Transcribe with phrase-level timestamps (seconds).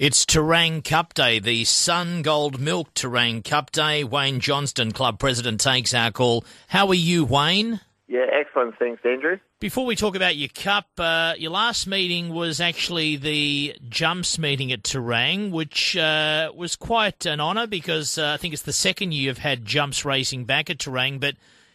[0.00, 4.02] It's Terang Cup Day, the Sungold Milk Terang Cup Day.
[4.02, 6.42] Wayne Johnston, club president, takes our call.
[6.68, 7.80] How are you, Wayne?
[8.08, 8.78] Yeah, excellent.
[8.78, 9.36] Thanks, Andrew.
[9.58, 14.72] Before we talk about your cup, uh, your last meeting was actually the jumps meeting
[14.72, 19.12] at Terang, which uh, was quite an honour because uh, I think it's the second
[19.12, 21.34] year you've had jumps racing back at Terang, but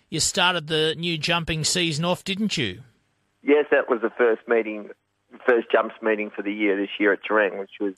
[0.09, 2.81] you started the new jumping season off, didn't you?
[3.43, 4.89] Yes, that was the first meeting,
[5.45, 7.93] first jumps meeting for the year this year at Terang, which was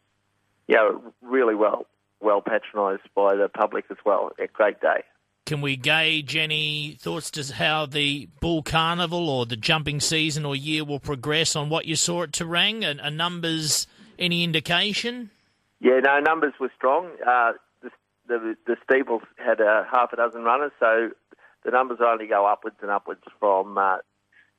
[0.67, 0.89] yeah,
[1.21, 1.85] really well
[2.19, 4.31] well patronised by the public as well.
[4.39, 5.03] A great day.
[5.45, 10.55] Can we gauge any thoughts to how the Bool Carnival or the jumping season or
[10.55, 12.83] year will progress on what you saw at Terang?
[12.83, 13.87] And are numbers
[14.19, 15.29] any indication?
[15.79, 17.11] Yeah, no, numbers were strong.
[17.25, 17.89] Uh, the,
[18.27, 21.11] the, the steeples had a half a dozen runners, so
[21.63, 23.97] the numbers only go upwards and upwards from uh,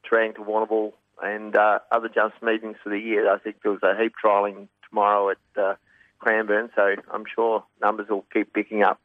[0.08, 3.30] Terang to Warrnambool and uh, other jumps meetings for the year.
[3.30, 5.74] I think there was a heap trialling tomorrow at uh,
[6.18, 9.00] Cranbourne, so I'm sure numbers will keep picking up.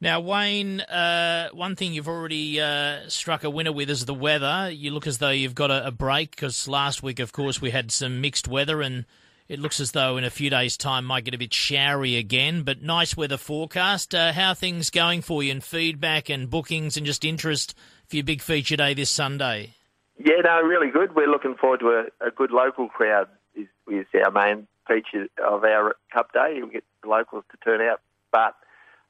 [0.00, 4.70] Now, Wayne, uh, one thing you've already uh, struck a winner with is the weather.
[4.70, 7.70] You look as though you've got a, a break because last week, of course, we
[7.70, 9.06] had some mixed weather and
[9.48, 12.62] it looks as though in a few days' time might get a bit showery again,
[12.62, 14.14] but nice weather forecast.
[14.14, 17.74] Uh, how things going for you and feedback and bookings and just interest
[18.06, 19.74] for your big feature day this Sunday?
[20.18, 21.14] Yeah, no, really good.
[21.16, 21.88] We're looking forward to
[22.20, 26.60] a, a good local crowd is, is our main feature of our Cup Day.
[26.62, 28.00] We get the locals to turn out,
[28.32, 28.54] but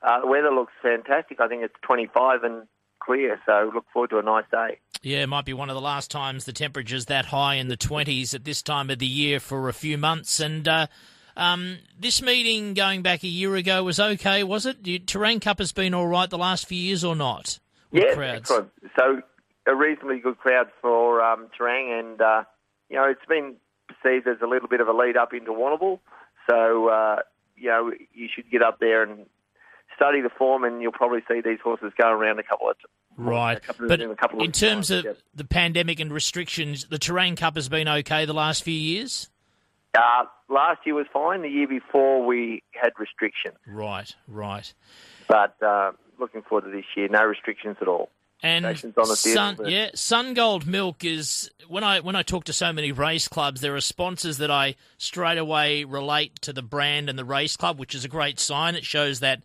[0.03, 1.41] uh, the weather looks fantastic.
[1.41, 2.69] I think it's 25 and
[3.01, 4.79] clear, so look forward to a nice day.
[5.03, 7.77] Yeah, it might be one of the last times the temperature's that high in the
[7.77, 10.41] 20s at this time of the year for a few months.
[10.41, 10.89] And uh,
[11.37, 14.83] um, this meeting going back a year ago was okay, was it?
[14.83, 17.61] Terang Cup has been all right the last few years or not?
[17.93, 18.51] Yeah, crowds?
[18.51, 18.71] excellent.
[18.99, 19.23] So
[19.67, 22.43] a reasonably good crowd for um, Terang, and uh,
[22.89, 23.57] you know it's been
[24.03, 26.01] perceived as a little bit of a lead up into Warrnambool.
[26.49, 27.17] So, uh,
[27.57, 29.27] you know, you should get up there and
[29.97, 32.93] study the form, and you'll probably see these horses go around a couple of times.
[33.21, 37.89] Right, but in, in terms of the pandemic and restrictions, the Terang Cup has been
[37.89, 39.29] okay the last few years.
[39.93, 41.43] Uh, last year was fine.
[41.43, 43.57] The year before we had restrictions.
[43.67, 44.73] Right, right.
[45.27, 48.11] But uh, looking forward to this year, no restrictions at all.
[48.43, 53.27] And Sun, yeah, Sungold Milk is when I when I talk to so many race
[53.27, 57.57] clubs, there are sponsors that I straight away relate to the brand and the race
[57.57, 58.77] club, which is a great sign.
[58.77, 59.43] It shows that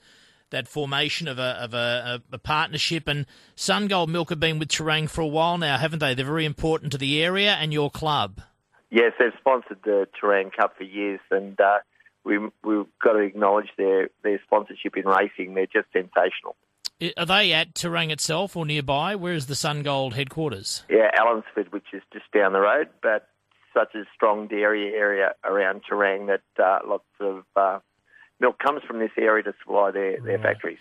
[0.51, 3.07] that formation of a of a, a, partnership.
[3.07, 3.25] And
[3.57, 6.13] Sungold Milk have been with Terang for a while now, haven't they?
[6.13, 8.41] They're very important to the area and your club.
[8.91, 11.79] Yes, they've sponsored the Terang Cup for years, and uh,
[12.23, 15.55] we we've got to acknowledge their their sponsorship in racing.
[15.55, 16.55] They're just sensational.
[17.17, 19.15] Are they at Terang itself or nearby?
[19.15, 20.83] Where is the Sungold headquarters?
[20.89, 23.27] Yeah, Allansford, which is just down the road, but
[23.73, 27.79] such a strong dairy area around Terang that uh, lots of uh,
[28.39, 30.79] milk comes from this area to supply their, their factories.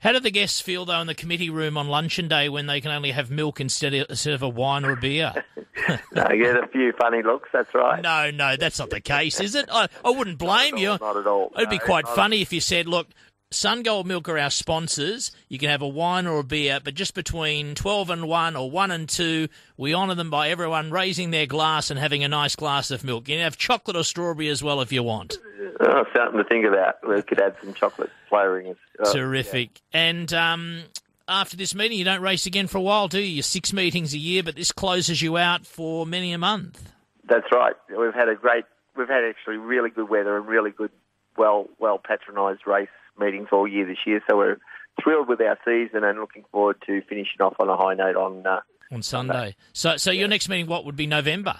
[0.00, 2.80] How do the guests feel though in the committee room on luncheon day when they
[2.80, 5.32] can only have milk instead of, instead of a wine or a beer?
[6.12, 7.50] no, you get a few funny looks.
[7.52, 8.02] That's right.
[8.02, 9.68] No, no, that's not the case, is it?
[9.70, 10.90] I, I wouldn't blame not you.
[10.90, 11.52] All, not at all.
[11.54, 13.06] It'd no, be quite funny if you said, "Look,
[13.52, 15.30] Sungold Milk are our sponsors.
[15.48, 18.70] You can have a wine or a beer, but just between 12 and 1 or
[18.70, 22.56] 1 and 2, we honour them by everyone raising their glass and having a nice
[22.56, 23.28] glass of milk.
[23.28, 25.38] You can have chocolate or strawberry as well if you want.
[25.80, 27.06] Oh, something to think about.
[27.06, 28.74] We could add some chocolate flavouring.
[28.98, 29.80] Oh, Terrific.
[29.92, 30.00] Yeah.
[30.00, 30.82] And um,
[31.28, 33.26] after this meeting, you don't race again for a while, do you?
[33.26, 36.90] You're six meetings a year, but this closes you out for many a month.
[37.28, 37.74] That's right.
[37.88, 38.64] We've had a great,
[38.96, 40.90] we've had actually really good weather and really good,
[41.36, 44.22] well, well patronised race meetings all year this year.
[44.28, 44.58] So we're
[45.02, 48.46] thrilled with our season and looking forward to finishing off on a high note on
[48.46, 49.32] uh, on Sunday.
[49.32, 49.56] Sunday.
[49.72, 51.56] So, so your next meeting, what would be November?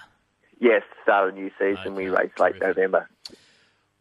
[0.61, 1.79] Yes, start a new season.
[1.79, 2.77] Okay, we race late terrific.
[2.77, 3.09] November.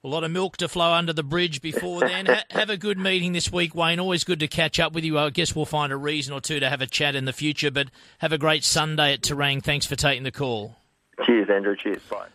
[0.04, 2.26] A lot of milk to flow under the bridge before then.
[2.26, 4.00] ha- have a good meeting this week, Wayne.
[4.00, 5.20] Always good to catch up with you.
[5.20, 7.70] I guess we'll find a reason or two to have a chat in the future.
[7.70, 9.64] But have a great Sunday at Terang.
[9.64, 10.76] Thanks for taking the call.
[11.24, 11.76] Cheers, Andrew.
[11.76, 12.02] Cheers.
[12.10, 12.28] Bye.